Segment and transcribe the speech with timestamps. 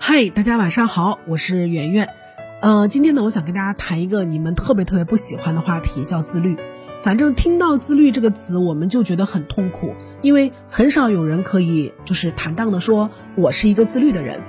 [0.00, 2.08] 嗨，大家晚上好，我是圆圆。
[2.62, 6.56] 呃，今天呢，我想跟大家谈一个你们特别特别不喜欢的话题，叫自律。
[7.02, 14.40] 反正听到自律这个词，我们就觉得很痛苦，因为很少有人可以就是坦荡的说，我是一个自律的人。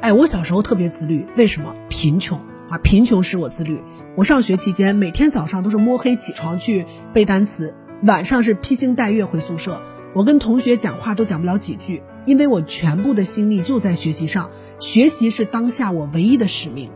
[0.00, 1.74] 哎，我小时候特别自律，为什么？
[1.88, 2.38] 贫穷
[2.70, 3.82] 啊，贫穷使我自律。
[4.14, 7.74] 我上学期间，每天早上都是摸黑起床去背单词，
[8.04, 9.82] 晚上是披星戴月回宿舍。
[10.14, 14.50] 我跟同学讲话都讲不了几句，因为我全部的心力就在学习上，
[14.80, 16.90] 学习是当下我唯一的使命。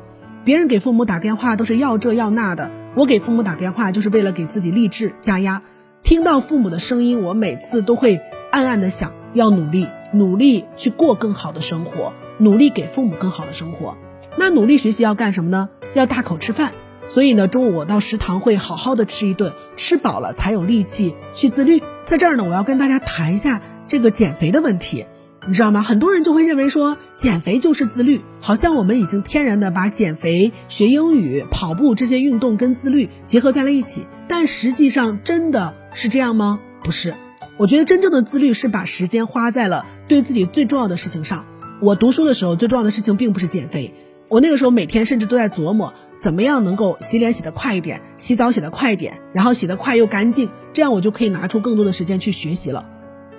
[0.44, 5.62] 别人给父母打电话都是要这要那的，我给父母打电话就是为了给自己励志加压。
[6.02, 13.96] 听到父母的声音，我每次都会暗暗的想，要努力，努力去过更好的生活，努力给父母更好的生活。
[14.36, 15.68] 那努力学习要干什么呢？
[15.94, 16.72] 要大口吃饭。
[17.08, 21.82] 所以呢，中午我到食堂会好好的吃一顿，吃饱了才有力气去自律。
[22.04, 25.04] 在这儿呢，我要跟大家谈一下这个减肥的问题，
[25.46, 25.82] 你知道吗？
[25.82, 34.06] 很多人就会认为说减肥就是自律，好像我们已经天然的把减肥、学英语、跑步这些运动跟自律结合在了一起。
[34.28, 36.60] 但实际上真的是这样吗？
[36.84, 37.14] 不是。
[37.58, 41.44] 我觉得真正的自律是把时间花在了对自己最重要的事情上。
[41.80, 43.92] 我读书的时候最重要的事情并不是减肥。
[44.28, 52.86] 我那个时候每天甚至都在琢磨，怎么样能够洗脸洗得快一点，洗澡洗得快一点，然后洗得快又干净，这样我就可以拿出更多的时间去学习了。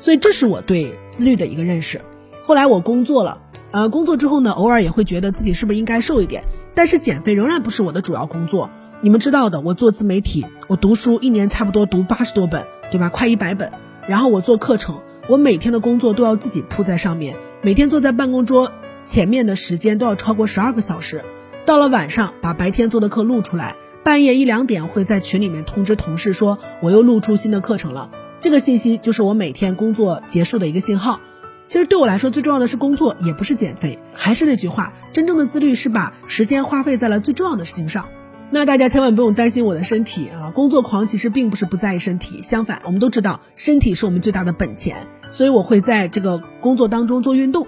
[0.04, 2.02] 所以这是我对自律的一个认识。
[2.42, 3.40] 后来我工作了，
[3.72, 6.44] 呃，工作之后呢，偶尔也会觉得自己是不是应该瘦一点，
[6.76, 8.70] 但是减肥仍然不是我的主要工作。
[9.00, 13.08] 你们知道的，我做自媒体，我读书一年差不多读八十多本，对吧？
[13.08, 13.72] 快一百本。
[14.06, 18.74] 然后我做课程，我每天的工作都要自己铺在上面，每天坐在办公桌。
[19.06, 21.24] 前面的时间都要超过十二个小时，
[21.66, 28.10] 到了晚上把白天做的课录出来，半夜一两点会在群里面通知同事说我又录出新的课程了。
[28.44, 31.22] 这个信息就是我每天工作结束的一个信号。
[31.70, 33.98] 其实对我来说最重要的是工作，也不是减肥。
[34.14, 38.10] 还是那句话，真正的自律是把时间花费在了最重要的事情上。
[38.52, 47.66] 那大家千万不用担心我的身体啊，工作狂其实并不是不在意身体，相反，我们都知道身体是我们最大的本钱，所以我会在这个工作当中做运动。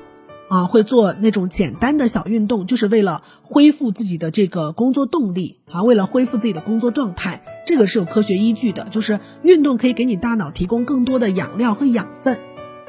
[0.48, 8.86] 啊，会做那种简单的小运动，就是为了恢复自己的这个工作动力啊，为了恢复自己的工作状态，这个是有科学依据的。
[8.92, 12.38] 就是运动可以给你大脑提供更多的养料和养分，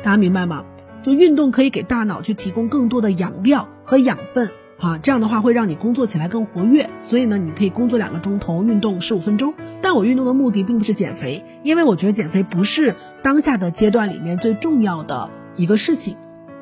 [0.03, 0.65] 大家明白吗？
[1.03, 6.91] 就运动可以给大脑去提供更多的养料和养分啊，这样的话会让你工作起来更活跃。
[7.01, 9.55] 所以呢，你可以工作两个钟头，运动十五分钟。
[9.81, 16.17] 但我运动的目的并不是减肥，因为我觉得减肥不是当下的阶段里面最重要的一个事情。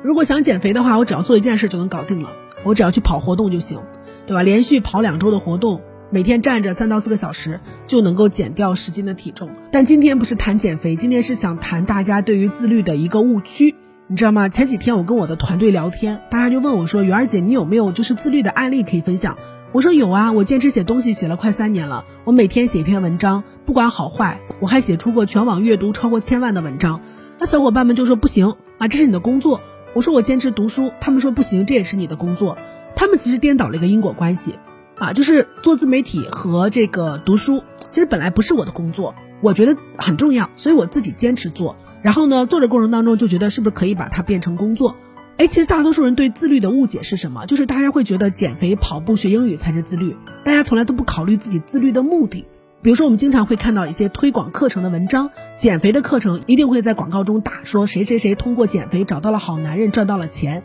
[0.05, 2.29] 如果想减肥的话，我只要做一件事就能搞定了，
[2.63, 3.79] 我只要去跑活动就行，
[4.27, 4.43] 对吧？
[4.43, 9.49] 连续跑两周的活动，每天站着三到四个小时，就能够减掉十斤的体重。
[9.71, 13.73] 但今天不是谈减肥，今天是想谈大家对于自律的一个误区，
[14.05, 14.47] 你知道吗？
[14.47, 19.35] 前几天我跟我的团队聊天，大家就问我说：“圆儿姐，你有没有就是自律的案例可以分享？”
[19.73, 27.01] 我说有啊，我坚持写东西写了快三年了，我每天写一篇文章，不管好坏，我还写出过全网阅读超过千万的文章。
[27.39, 29.61] 那小伙伴们就说不行啊，这是你的工作。
[29.95, 32.57] 我说我坚持读书，他们说不行，这也是你的工作。
[32.97, 34.59] 他们其实颠倒了一个因果关系，
[34.97, 41.77] 啊，就是做自媒体和这个读书，其实本来不是我的工作，我觉得很重要，所以我自己坚持做。
[42.01, 44.97] 然后呢，做的过程当中就觉得是不是可以把它变成工作？
[45.37, 47.45] 哎，其实大多数人对自律的误解是什么？
[47.45, 52.45] 就是大家会觉得减肥、跑步、学英语才是自律，大家从来都不考虑自己自律的目的。
[52.85, 60.61] 比如说，我们经常会看到一些推广课程的文章，减肥的课程一定会在广告中打说谁谁谁通过减肥找到了好男人，赚到了钱。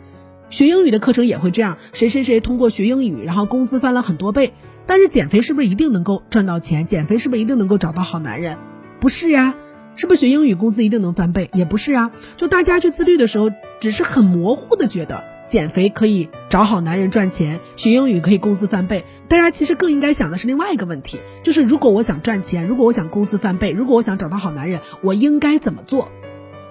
[0.51, 4.53] 学英语的课程也会这样，谁谁谁通过学英语，然后工资翻了很多倍。
[4.85, 6.85] 但是减肥是不是一定能够赚到钱？
[6.85, 8.59] 减肥是不是一定能够找到好男人？
[8.99, 9.55] 不是呀。
[9.95, 11.49] 是不是学英语工资一定能翻倍？
[11.53, 12.11] 也不是呀。
[12.37, 13.49] 就大家去自律的时候，
[13.79, 15.23] 只是很模糊的觉得。
[15.51, 19.03] 减肥可以找好男人赚钱，学英语可以工资翻倍。
[19.27, 26.07] 大家其实更应该想的是另外一个问题，就是如果我想赚钱，如果我想工资翻倍，如果我想找到好男人，我应该怎么做？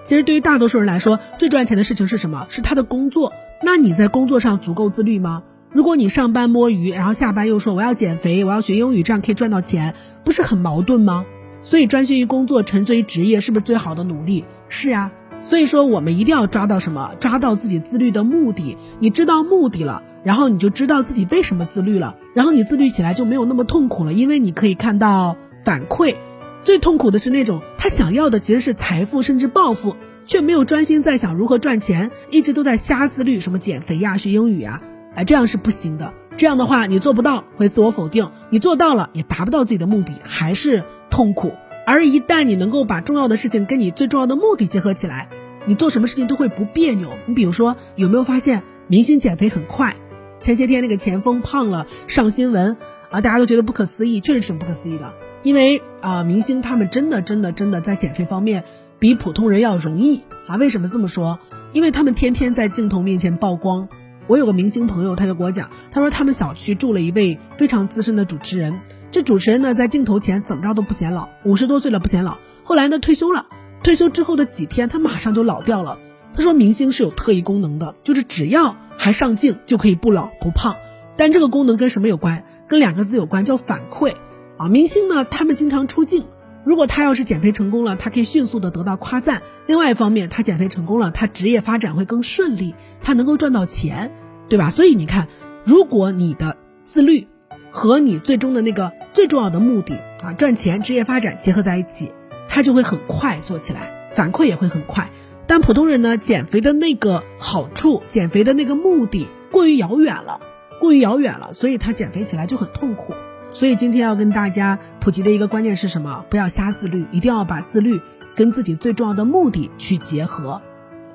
[0.01, 2.47] 其实对于大多数人来说，最赚钱的事情是什么？
[2.49, 3.33] 是他的工作。
[3.61, 5.43] 那你在工作上足够自律吗？
[5.71, 11.23] 如果你上班摸鱼，然后下班又说我要减肥，我要学英语，这样可以赚到钱，不是很矛盾吗？
[11.61, 14.43] 所以专心于工作，沉醉于职业，是不是最好的努力？
[14.69, 15.11] 是呀。
[15.43, 17.11] 所以说，我们一定要抓到什么？
[17.19, 18.77] 抓到自己自律的目的。
[18.99, 26.15] 你知道目的了，然后你就知道自己为什么自律了，然后你自律起来就没有那么痛苦了，因为你可以看到反馈。
[26.63, 29.95] 最痛苦的是那种他想要的其实是财富甚至暴富，
[30.25, 34.81] 却没有专心在想如何赚钱，一直都在瞎自律，什么减肥呀、学英语呀，
[35.15, 36.13] 哎，这样是不行的。
[36.37, 41.51] 这样的话，你做不到会自我否定，你做到了也达不到自己的目的，还是痛苦。
[41.91, 45.27] 而一旦你能够把重要的事情跟你最重要的目的结合起来，
[45.65, 47.11] 你做什么事情都会不别扭。
[47.25, 49.97] 你比如说，有没有发现明星减肥很快。
[50.39, 52.77] 前些天那个前锋胖了上新闻
[53.09, 55.13] 啊，大家都觉得不可思议，确实挺不可思议的。
[55.43, 58.63] 因为啊，明星他们真的真的真的在减肥方面
[58.97, 60.55] 比普通人要容易啊。
[60.55, 61.39] 为什么这么说？
[61.73, 63.89] 因为他们天天在镜头面前曝光。
[64.27, 68.79] 我有个明星朋友，他就跟我讲，他说他们小区住了一位非常资深的主持人。
[69.11, 72.37] 这主持人呢，在镜头前怎么着都不显老，五十多岁了不显老。
[72.63, 73.47] 后来呢，退休了。
[73.83, 75.97] 退休之后的几天，他马上就老掉了。
[76.33, 80.75] 他说，明星是有特异功能的，就是只要还上镜，就可以不老不胖。
[81.17, 82.45] 但这个功能跟什么有关？
[82.67, 84.13] 跟两个字有关，叫反馈。
[84.57, 86.25] 啊，明星呢，他们经常出镜。
[86.63, 89.41] 如果他要是减肥成功了，他可以迅速的得到夸赞。
[89.65, 94.11] 另外一方面，他减肥成功了，他职业发展会更顺利，他能够赚到钱，
[94.47, 94.69] 对吧？
[94.69, 95.27] 所以你看，
[95.65, 97.27] 如果你的自律
[97.71, 102.11] 和你最终的那个最重要的目的啊，赚钱、职业发展结合在一起。
[102.53, 105.09] 他就会很快做起来，反馈也会很快。
[105.47, 110.41] 但普通人呢，减肥的那个好处，减肥的那个目的过于遥远了，
[110.81, 113.13] 过于遥远了，所以他减肥起来就很痛苦。
[113.53, 116.25] 所以今天要跟大家普及的一个观念是什么？
[116.29, 118.01] 不要瞎自律，一定要把自律
[118.35, 120.61] 跟自己最重要的目的去结合。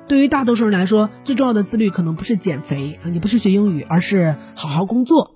[0.07, 5.35] 对于大多数人来说，最重要的自律可能不是减肥啊，也不是学英语，而是好好工作。